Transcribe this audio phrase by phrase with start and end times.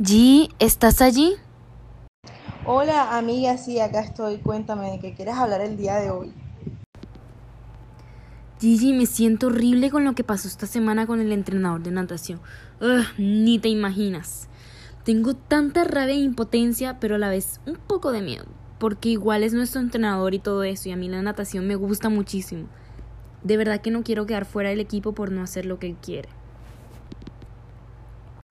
[0.00, 1.34] G, ¿estás allí?
[2.64, 4.38] Hola amiga, sí, acá estoy.
[4.38, 6.32] Cuéntame de qué quieres hablar el día de hoy.
[8.58, 12.40] Gigi, me siento horrible con lo que pasó esta semana con el entrenador de natación.
[12.80, 14.48] Ugh, ni te imaginas.
[15.04, 18.46] Tengo tanta rabia e impotencia, pero a la vez un poco de miedo,
[18.78, 22.08] porque igual es nuestro entrenador y todo eso, y a mí la natación me gusta
[22.08, 22.66] muchísimo.
[23.42, 25.96] De verdad que no quiero quedar fuera del equipo por no hacer lo que él
[26.00, 26.28] quiere.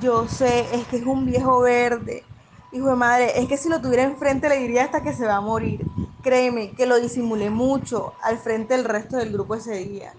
[0.00, 2.24] Yo sé, es que es un viejo verde.
[2.72, 5.36] Hijo de madre, es que si lo tuviera enfrente le diría hasta que se va
[5.36, 5.86] a morir.
[6.22, 10.12] Créeme, que lo disimulé mucho al frente del resto del grupo ese día.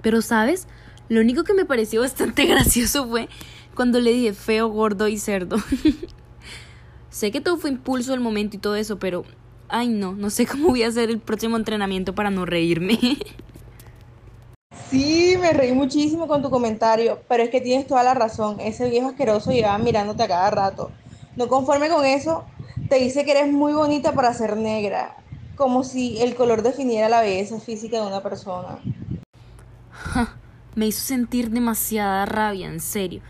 [0.00, 0.66] Pero, ¿sabes?
[1.08, 3.28] Lo único que me pareció bastante gracioso fue
[3.74, 5.58] cuando le dije feo, gordo y cerdo.
[7.10, 9.24] sé que todo fue impulso del momento y todo eso, pero...
[9.70, 12.98] Ay, no, no sé cómo voy a hacer el próximo entrenamiento para no reírme.
[14.90, 18.58] Sí, me reí muchísimo con tu comentario, pero es que tienes toda la razón.
[18.58, 20.90] Ese viejo asqueroso llevaba mirándote a cada rato.
[21.36, 22.44] No conforme con eso,
[22.88, 25.14] te dice que eres muy bonita para ser negra,
[25.56, 28.78] como si el color definiera la belleza física de una persona.
[30.74, 33.20] me hizo sentir demasiada rabia, en serio.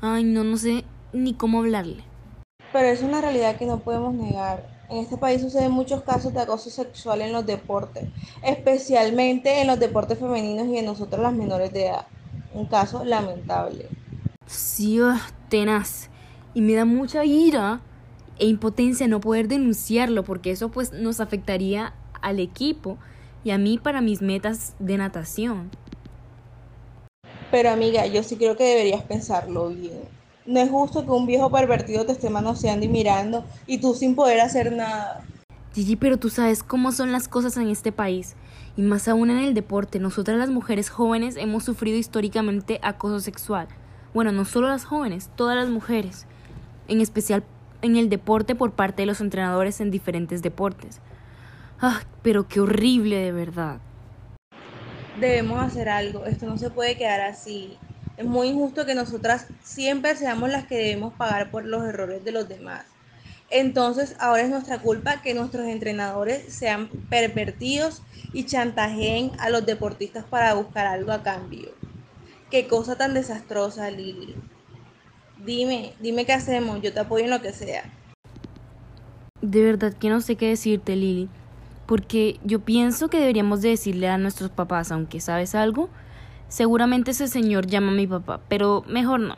[0.00, 2.04] Ay, no, no sé ni cómo hablarle.
[2.72, 4.73] Pero es una realidad que no podemos negar.
[4.88, 8.04] En este país suceden muchos casos de acoso sexual en los deportes,
[8.42, 12.06] especialmente en los deportes femeninos y en nosotros las menores de edad.
[12.52, 13.88] Un caso lamentable.
[14.46, 15.16] Sí, oh,
[15.48, 16.10] tenaz.
[16.52, 17.80] Y me da mucha ira
[18.38, 22.98] e impotencia no poder denunciarlo porque eso pues nos afectaría al equipo
[23.42, 25.70] y a mí para mis metas de natación.
[27.50, 30.02] Pero amiga, yo sí creo que deberías pensarlo bien.
[30.46, 34.14] No es justo que un viejo pervertido te esté manoseando y mirando y tú sin
[34.14, 35.24] poder hacer nada.
[35.74, 38.36] Gigi, pero tú sabes cómo son las cosas en este país.
[38.76, 43.68] Y más aún en el deporte, nosotras las mujeres jóvenes hemos sufrido históricamente acoso sexual.
[44.12, 46.26] Bueno, no solo las jóvenes, todas las mujeres.
[46.88, 47.42] En especial
[47.82, 51.00] en el deporte por parte de los entrenadores en diferentes deportes.
[51.80, 53.80] Ah, pero qué horrible de verdad.
[55.20, 57.78] Debemos hacer algo, esto no se puede quedar así.
[58.16, 62.32] Es muy injusto que nosotras siempre seamos las que debemos pagar por los errores de
[62.32, 62.84] los demás.
[63.50, 68.02] Entonces ahora es nuestra culpa que nuestros entrenadores sean pervertidos
[68.32, 71.70] y chantajeen a los deportistas para buscar algo a cambio.
[72.50, 74.34] Qué cosa tan desastrosa, Lili.
[75.44, 77.84] Dime, dime qué hacemos, yo te apoyo en lo que sea.
[79.40, 81.28] De verdad que no sé qué decirte, Lili,
[81.86, 85.90] porque yo pienso que deberíamos de decirle a nuestros papás, aunque sabes algo,
[86.48, 89.36] seguramente ese señor llama a mi papá, pero mejor no.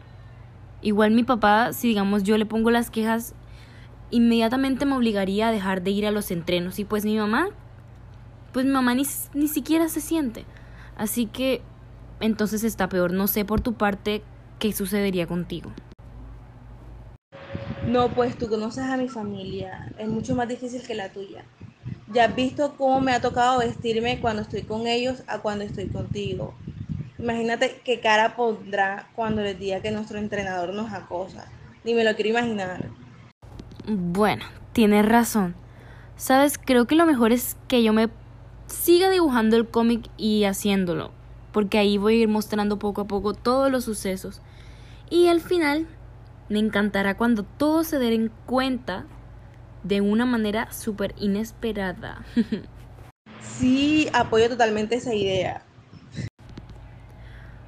[0.82, 3.34] Igual mi papá, si digamos yo le pongo las quejas,
[4.10, 7.48] inmediatamente me obligaría a dejar de ir a los entrenos y pues mi mamá,
[8.52, 10.44] pues mi mamá ni, ni siquiera se siente.
[10.96, 11.62] Así que
[12.20, 14.22] entonces está peor, no sé por tu parte
[14.58, 15.72] qué sucedería contigo.
[17.86, 21.44] No, pues tú conoces a mi familia, es mucho más difícil que la tuya.
[22.12, 25.88] Ya has visto cómo me ha tocado vestirme cuando estoy con ellos a cuando estoy
[25.88, 26.54] contigo.
[27.18, 31.50] Imagínate qué cara pondrá cuando les diga que nuestro entrenador nos acosa.
[31.84, 32.90] Ni me lo quiero imaginar.
[33.86, 35.54] Bueno, tienes razón.
[36.16, 38.08] Sabes, creo que lo mejor es que yo me
[38.66, 41.12] siga dibujando el cómic y haciéndolo,
[41.52, 44.40] porque ahí voy a ir mostrando poco a poco todos los sucesos.
[45.08, 45.86] Y al final
[46.48, 49.06] me encantará cuando todos se den cuenta
[49.84, 52.24] de una manera súper inesperada.
[53.40, 55.65] sí, apoyo totalmente esa idea.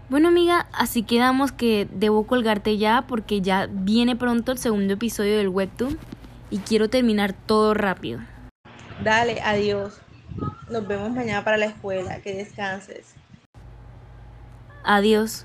[0.08, 5.36] Bueno amiga, así quedamos que debo colgarte ya porque ya viene pronto el segundo episodio
[5.36, 5.98] del webtoon
[6.50, 8.20] y quiero terminar todo rápido.
[9.04, 10.00] Dale, adiós.
[10.70, 12.20] Nos vemos mañana para la escuela.
[12.22, 13.14] Que descanses.
[14.82, 15.44] Adiós.